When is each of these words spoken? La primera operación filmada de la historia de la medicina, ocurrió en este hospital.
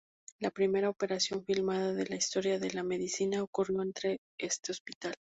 La 0.39 0.49
primera 0.49 0.89
operación 0.89 1.45
filmada 1.45 1.93
de 1.93 2.07
la 2.07 2.15
historia 2.15 2.57
de 2.57 2.71
la 2.73 2.81
medicina, 2.81 3.43
ocurrió 3.43 3.83
en 3.83 3.93
este 4.39 4.71
hospital. 4.71 5.13